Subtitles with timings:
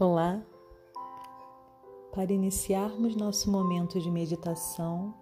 [0.00, 0.42] Olá!
[2.10, 5.12] Para iniciarmos nosso momento de meditação,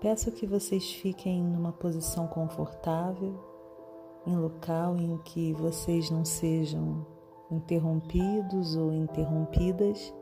[0.00, 3.38] peço que vocês fiquem numa posição confortável,
[4.26, 7.06] em local em que vocês não sejam
[7.48, 10.12] interrompidos ou interrompidas.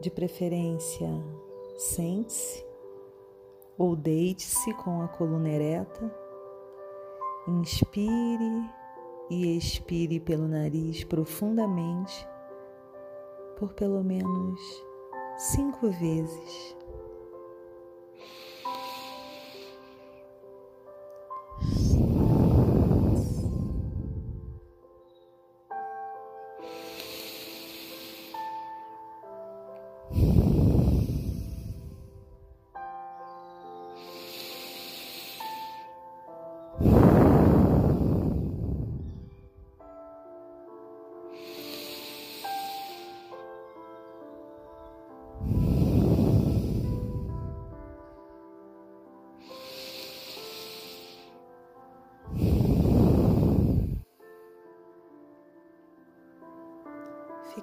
[0.00, 1.08] De preferência,
[1.76, 2.64] sente-se
[3.76, 6.14] ou deite-se com a coluna ereta.
[7.48, 8.70] Inspire
[9.28, 12.35] e expire pelo nariz profundamente
[13.58, 14.60] por pelo menos
[15.38, 16.76] cinco vezes.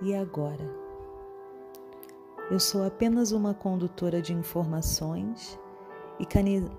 [0.00, 0.68] e agora.
[2.50, 5.58] Eu sou apenas uma condutora de informações
[6.18, 6.26] e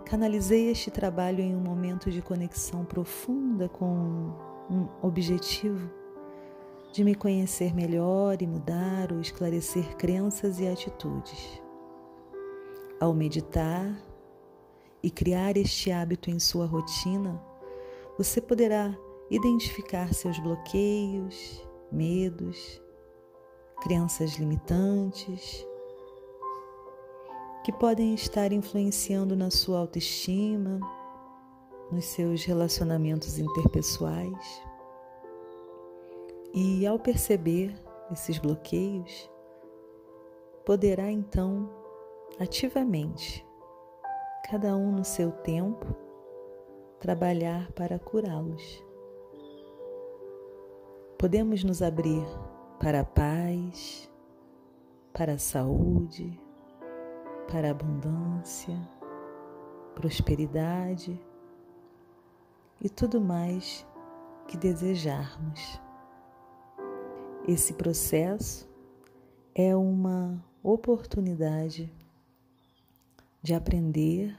[0.06, 4.34] canalizei este trabalho em um momento de conexão profunda com
[4.70, 5.90] um objetivo
[6.92, 11.62] de me conhecer melhor e mudar ou esclarecer crenças e atitudes.
[13.00, 13.96] Ao meditar
[15.02, 17.42] e criar este hábito em sua rotina,
[18.18, 18.94] você poderá
[19.30, 22.82] identificar seus bloqueios, medos
[23.82, 25.66] crenças limitantes
[27.64, 30.80] que podem estar influenciando na sua autoestima,
[31.92, 34.64] nos seus relacionamentos interpessoais.
[36.54, 37.74] E ao perceber
[38.12, 39.30] esses bloqueios,
[40.66, 41.70] poderá então
[42.40, 43.46] ativamente,
[44.50, 45.86] cada um no seu tempo,
[47.00, 48.84] trabalhar para curá-los.
[51.18, 52.26] Podemos nos abrir
[52.80, 54.10] para a paz,
[55.12, 56.40] para a saúde,
[57.52, 58.80] para a abundância,
[59.94, 61.22] prosperidade
[62.80, 63.86] e tudo mais
[64.48, 65.82] que desejarmos.
[67.46, 68.70] Esse processo
[69.54, 71.92] é uma oportunidade
[73.42, 74.34] de aprender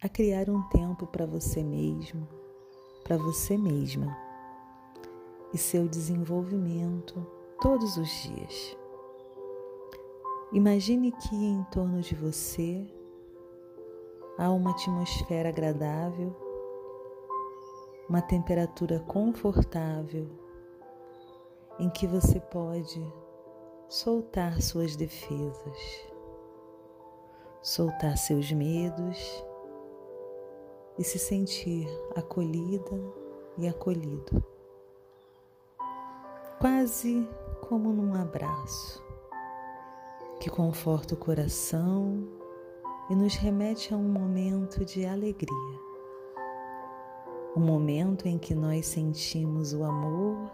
[0.00, 2.28] a criar um tempo para você mesmo,
[3.02, 4.16] para você mesma
[5.52, 8.76] e seu desenvolvimento todos os dias.
[10.52, 12.86] Imagine que em torno de você
[14.38, 16.34] há uma atmosfera agradável,
[18.08, 20.26] uma temperatura confortável
[21.78, 23.00] em que você pode
[23.88, 25.78] soltar suas defesas,
[27.62, 29.44] soltar seus medos
[30.98, 32.98] e se sentir acolhida
[33.58, 34.42] e acolhido.
[36.58, 37.28] Quase
[37.70, 39.00] como num abraço,
[40.40, 42.28] que conforta o coração
[43.08, 45.80] e nos remete a um momento de alegria.
[47.54, 50.50] Um momento em que nós sentimos o amor,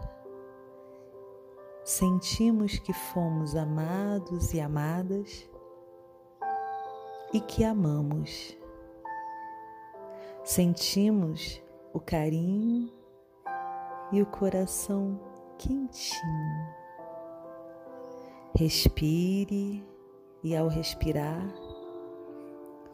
[1.83, 5.49] sentimos que fomos amados e amadas
[7.33, 8.55] e que amamos.
[10.43, 12.93] Sentimos o carinho
[14.11, 15.19] e o coração
[15.57, 16.76] quentinho.
[18.57, 19.85] Respire
[20.43, 21.47] e, ao respirar,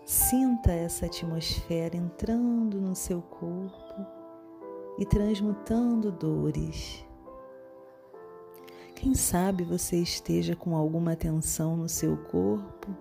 [0.04, 4.06] sinta essa atmosfera entrando no seu corpo
[5.00, 7.06] e transmutando dores.
[8.94, 12.94] Quem sabe você esteja com alguma tensão no seu corpo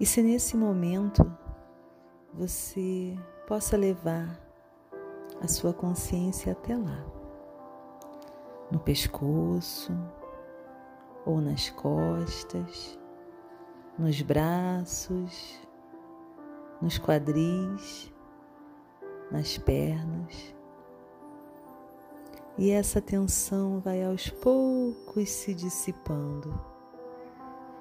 [0.00, 1.30] e se nesse momento
[2.32, 3.14] você
[3.46, 4.40] possa levar
[5.38, 7.04] a sua consciência até lá,
[8.70, 9.92] no pescoço,
[11.24, 12.98] ou nas costas,
[13.98, 15.60] nos braços,
[16.80, 18.12] nos quadris,
[19.30, 20.54] nas pernas.
[22.58, 26.60] E essa tensão vai aos poucos se dissipando.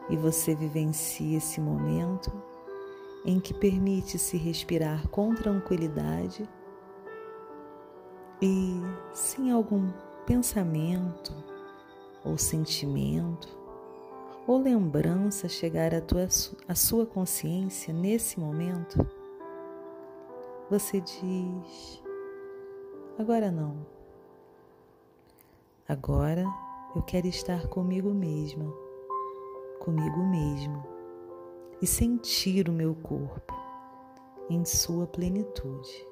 [0.10, 2.32] E você vivencia esse momento
[3.26, 6.50] em que permite-se respirar com tranquilidade
[8.42, 8.82] e
[9.14, 9.92] sem algum
[10.26, 11.51] pensamento
[12.24, 13.62] ou sentimento
[14.48, 16.28] ou lembrança chegar à, tua,
[16.68, 19.06] à sua consciência nesse momento,
[20.70, 22.04] você diz:
[23.18, 23.86] agora não.
[25.88, 26.46] Agora
[26.96, 28.72] eu quero estar comigo mesma,
[29.80, 30.84] comigo mesmo
[31.82, 33.54] e sentir o meu corpo
[34.50, 36.08] em sua plenitude.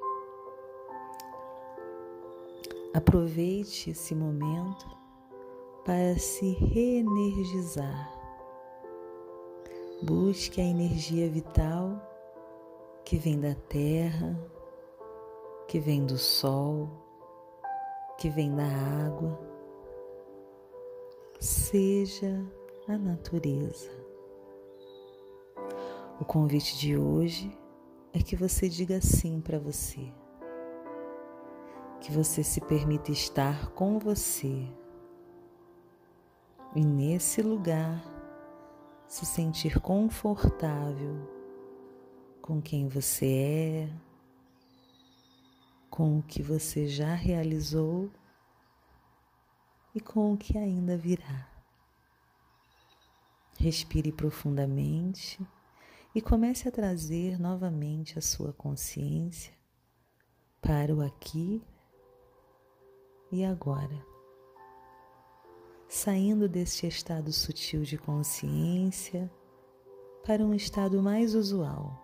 [2.94, 4.99] Aproveite esse momento
[5.90, 8.16] para se reenergizar.
[10.04, 12.00] Busque a energia vital
[13.04, 14.40] que vem da terra,
[15.68, 16.92] que vem do sol,
[18.20, 18.68] que vem da
[19.04, 19.40] água.
[21.40, 22.40] Seja
[22.88, 23.90] a natureza.
[26.22, 27.52] O convite de hoje
[28.14, 30.14] é que você diga sim para você
[32.00, 34.70] que você se permita estar com você
[36.76, 38.04] e nesse lugar
[39.08, 41.16] se sentir confortável
[42.42, 43.94] com quem você é,
[45.90, 48.12] com o que você já realizou
[49.94, 51.50] e com o que ainda virá.
[53.58, 55.46] Respire profundamente
[56.14, 59.54] e comece a trazer novamente a sua consciência
[60.62, 61.62] para o aqui
[63.32, 64.09] e agora.
[65.92, 69.28] Saindo deste estado sutil de consciência
[70.24, 72.00] para um estado mais usual,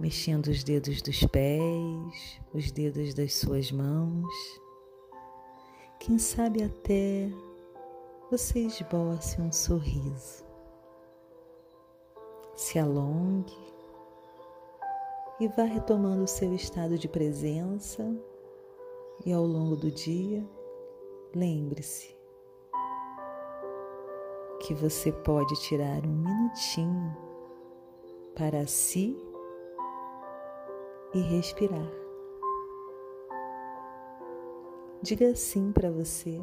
[0.00, 4.34] mexendo os dedos dos pés, os dedos das suas mãos.
[6.00, 7.30] Quem sabe até
[8.28, 10.44] você esboce um sorriso.
[12.56, 13.56] Se alongue
[15.38, 18.04] e vá retomando o seu estado de presença
[19.24, 20.44] e ao longo do dia,
[21.32, 22.23] lembre-se
[24.66, 27.14] que você pode tirar um minutinho
[28.34, 29.14] para si
[31.12, 31.92] e respirar.
[35.02, 36.42] Diga sim para você.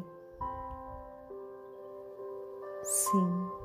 [2.84, 3.61] Sim.